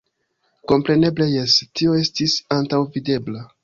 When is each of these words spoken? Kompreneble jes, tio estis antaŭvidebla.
Kompreneble 0.71 1.29
jes, 1.35 1.59
tio 1.79 1.97
estis 2.03 2.39
antaŭvidebla. 2.61 3.51